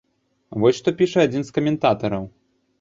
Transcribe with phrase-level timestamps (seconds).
[0.63, 2.29] Вось што піша адзін з каментатараў.